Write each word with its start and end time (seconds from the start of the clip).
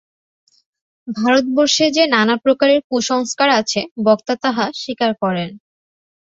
ভারতবর্ষে 1.07 1.85
যে 1.91 2.03
নানা 2.07 2.35
প্রকারের 2.43 2.79
কুসংস্কার 2.89 3.49
আছে, 3.59 3.81
বক্তা 4.05 4.33
তাহা 4.43 4.65
স্বীকার 4.75 5.11
করেন। 5.21 5.49